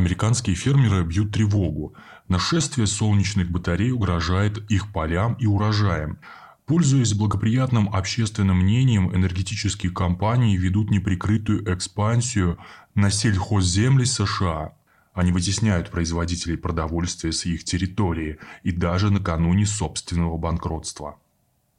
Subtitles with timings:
[0.00, 1.92] Американские фермеры бьют тревогу.
[2.26, 6.20] Нашествие солнечных батарей угрожает их полям и урожаям.
[6.64, 12.56] Пользуясь благоприятным общественным мнением, энергетические компании ведут неприкрытую экспансию
[12.94, 14.72] на сельхозземли США.
[15.12, 21.18] Они вытесняют производителей продовольствия с их территории и даже накануне собственного банкротства.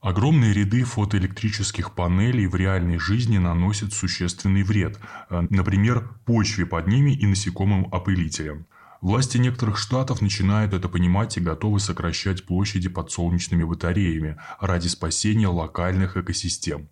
[0.02, 7.12] Огромные ряды фотоэлектрических панелей в реальной жизни наносят существенный вред, э, например, почве под ними
[7.12, 8.66] и насекомым-опылителям.
[9.02, 15.48] Власти некоторых штатов начинают это понимать и готовы сокращать площади под солнечными батареями ради спасения
[15.48, 16.90] локальных экосистем.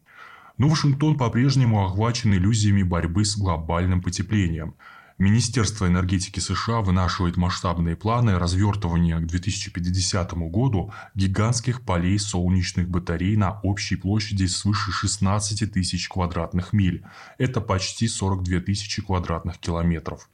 [0.60, 4.76] Но Вашингтон по-прежнему охвачен иллюзиями борьбы с глобальным потеплением–
[5.20, 13.60] Министерство энергетики США вынашивает масштабные планы развертывания к 2050 году гигантских полей солнечных батарей на
[13.60, 17.04] общей площади свыше 16 тысяч квадратных миль.
[17.38, 20.30] Это почти 42 тысячи квадратных километров.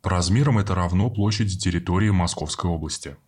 [0.00, 3.18] По размерам это равно площади территории Московской области.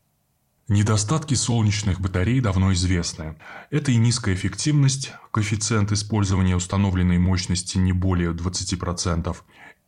[0.69, 3.37] Недостатки солнечных батарей давно известны.
[3.71, 9.37] Это и низкая эффективность, коэффициент использования установленной мощности не более 20%,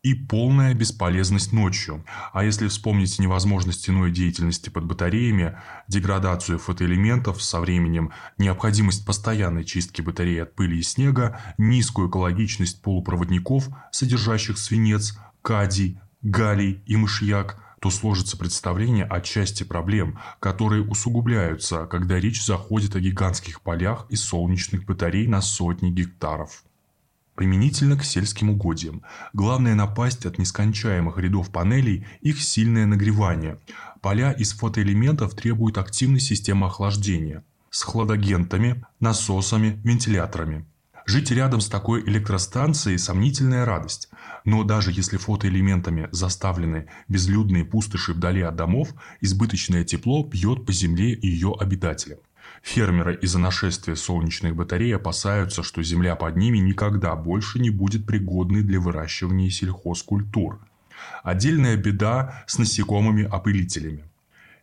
[0.01, 2.05] и полная бесполезность ночью.
[2.31, 10.01] А если вспомнить невозможность иной деятельности под батареями, деградацию фотоэлементов со временем, необходимость постоянной чистки
[10.01, 17.89] батареи от пыли и снега, низкую экологичность полупроводников, содержащих свинец, кадий, галлий и мышьяк, то
[17.89, 24.85] сложится представление о части проблем, которые усугубляются, когда речь заходит о гигантских полях и солнечных
[24.85, 26.63] батарей на сотни гектаров
[27.39, 29.01] применительно к сельским угодьям.
[29.31, 33.59] Главная напасть от нескончаемых рядов панелей– их сильное нагревание.
[34.01, 40.65] Поля из фотоэлементов требуют активной системы охлаждения с хладагентами, насосами, вентиляторами.
[41.05, 44.09] Жить рядом с такой электростанцией– сомнительная радость.
[44.43, 48.89] Но даже если фотоэлементами заставлены безлюдные пустоши вдали от домов,
[49.21, 52.19] избыточное тепло бьет по земле и ее обитателям.
[52.61, 58.63] Фермеры из-за нашествия солнечных батарей опасаются, что земля под ними никогда больше не будет пригодной
[58.63, 60.59] для выращивания сельхозкультур.
[61.23, 64.03] Отдельная беда с насекомыми-опылителями.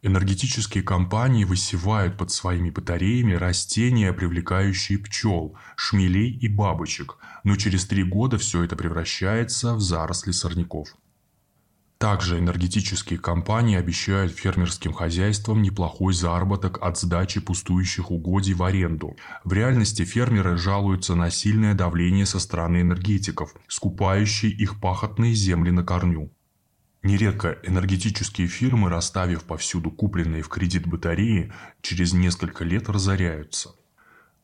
[0.03, 8.05] Энергетические компании высевают под своими батареями растения, привлекающие пчел, шмелей и бабочек, но через три
[8.05, 10.89] года все это превращается в заросли сорняков.
[11.99, 19.17] Также энергетические компании обещают фермерским хозяйствам неплохой заработок от сдачи пустующих угодий в аренду.
[19.45, 25.85] В реальности фермеры жалуются на сильное давление со стороны энергетиков, скупающие их пахотные земли на
[25.85, 26.31] корню.
[27.03, 33.71] Нередко энергетические фирмы, расставив повсюду купленные в кредит батареи, через несколько лет разоряются.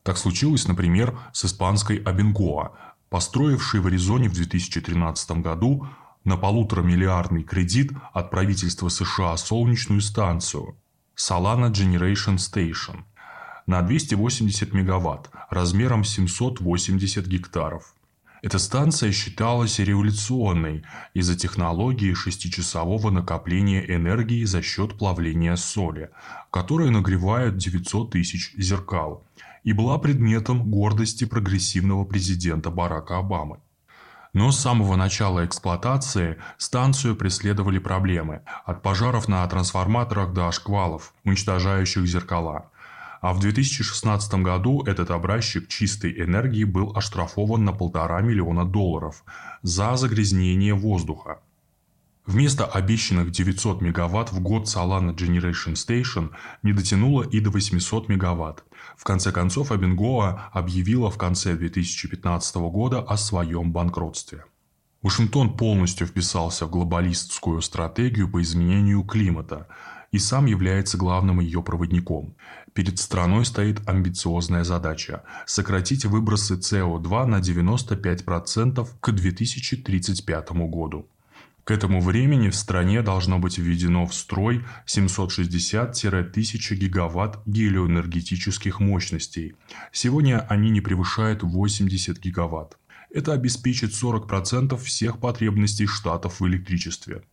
[0.01, 2.71] Так случилось, например, с испанской Абенгоа,
[3.09, 5.87] построившей в Аризоне в 2013 году
[6.23, 10.77] на полуторамиллиардный кредит от правительства США солнечную станцию
[11.17, 13.03] Solana Generation Station
[13.67, 17.93] на 280 мегаватт размером 780 гектаров.
[18.41, 26.09] Эта станция считалась революционной из-за технологии шестичасового накопления энергии за счет плавления соли,
[26.51, 29.25] которая нагревает 900 тысяч зеркал,
[29.63, 33.59] и была предметом гордости прогрессивного президента Барака Обамы.
[34.33, 38.41] Но с самого начала эксплуатации станцию преследовали проблемы.
[38.65, 42.71] От пожаров на трансформаторах до шквалов, уничтожающих зеркала.
[43.21, 49.23] А в 2016 году этот образчик чистой энергии был оштрафован на полтора миллиона долларов
[49.61, 51.39] за загрязнение воздуха.
[52.25, 56.29] Вместо обещанных 900 мегаватт в год Solana Generation Station
[56.63, 58.63] не дотянуло и до 800 мегаватт.
[58.95, 64.45] В конце концов, Абингоа объявила в конце 2015 года о своем банкротстве.
[65.01, 69.67] Вашингтон полностью вписался в глобалистскую стратегию по изменению климата
[70.13, 72.35] и сам является главным ее проводником.
[72.71, 81.09] Перед страной стоит амбициозная задача– сократить выбросы СО2 на 95% к 2035 году.
[81.63, 89.55] К этому времени в стране должно быть введено в строй 760-1000 гигаватт гелиоэнергетических мощностей.
[89.93, 92.77] Сегодня они не превышают 80 гигаватт.
[93.09, 97.23] Это обеспечит 40% всех потребностей штатов в электричестве.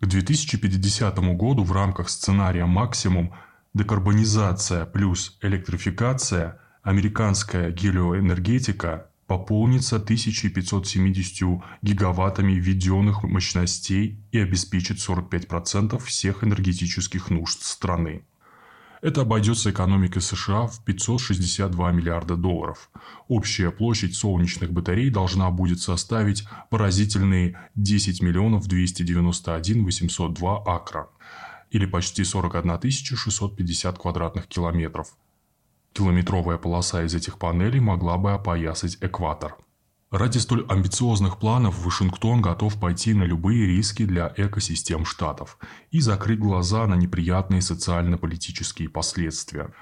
[0.00, 3.34] К 2050 году в рамках сценария «Максимум»
[3.72, 17.30] декарбонизация плюс электрификация, американская гелиоэнергетика пополнится 1570 гигаваттами введенных мощностей и обеспечит 45% всех энергетических
[17.30, 18.24] нужд страны.
[19.04, 22.90] Это обойдется экономикой США в 562 миллиарда долларов.
[23.28, 31.10] Общая площадь солнечных батарей должна будет составить поразительные 10 миллионов 291 802 акра
[31.70, 35.08] или почти 41 650 квадратных километров.
[35.94, 39.56] Километровая полоса из этих панелей могла бы опоясать экватор.
[40.10, 45.56] Ради столь амбициозных планов Вашингтон готов пойти на любые риски для экосистем штатов
[45.92, 49.72] и закрыть глаза на неприятные социально-политические последствия.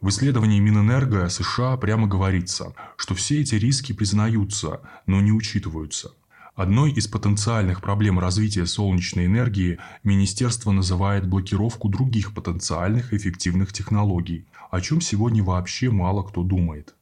[0.00, 6.12] В исследовании Минэнерго США прямо говорится, что все эти риски признаются, но не учитываются.
[6.54, 14.82] Одной из потенциальных проблем развития солнечной энергии министерство называет блокировку других потенциальных эффективных технологий, о
[14.82, 16.94] чем сегодня вообще мало кто думает.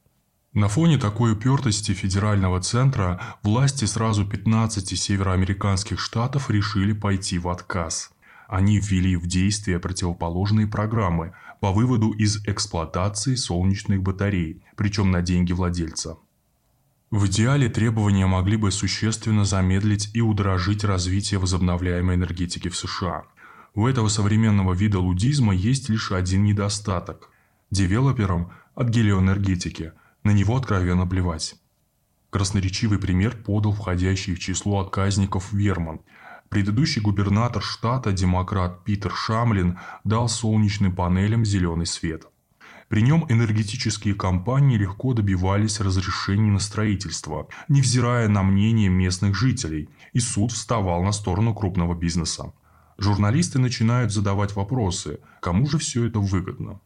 [0.53, 8.13] На фоне такой упертости федерального центра власти сразу 15 североамериканских штатов решили пойти в отказ.
[8.47, 15.53] Они ввели в действие противоположные программы по выводу из эксплуатации солнечных батарей, причем на деньги
[15.53, 16.19] владельца.
[17.11, 23.25] В идеале требования могли бы существенно замедлить и удорожить развитие возобновляемой энергетики в США.
[23.75, 27.31] У этого современного вида лудизма есть лишь один недостаток.
[27.71, 29.93] Девелоперам от гелиоэнергетики–
[30.25, 31.57] на него откровенно плевать.
[32.31, 36.01] Красноречивый пример подал входящий в число отказников Верман.
[36.49, 42.27] Предыдущий губернатор штата, демократ Питер Шамлин, дал солнечным панелям зеленый свет.
[42.91, 50.19] При нем энергетические компании легко добивались разрешений на строительство, невзирая на мнение местных жителей, и
[50.19, 52.53] суд вставал на сторону крупного бизнеса.
[52.99, 56.81] Журналисты начинают задавать вопросы, кому же все это выгодно.